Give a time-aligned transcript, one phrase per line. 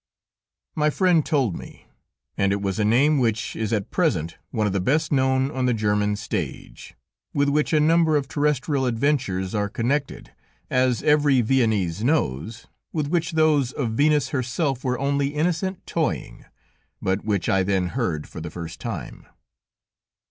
[0.73, 1.85] My friend told me,
[2.35, 5.67] and it was a name which is at present one of the best known on
[5.67, 6.95] the German stage,
[7.35, 10.31] with which a number of terrestrial adventures are connected,
[10.71, 16.45] as every Viennese knows, with which those of Venus herself were only innocent toying,
[16.99, 19.27] but which I then heard for the first time.